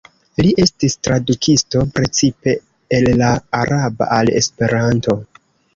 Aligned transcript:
Li 0.45 0.53
estis 0.63 0.95
tradukisto 1.07 1.83
precipe 1.99 2.57
el 2.99 3.09
la 3.23 3.31
araba 3.63 4.13
al 4.21 4.35
esperanto. 4.45 5.23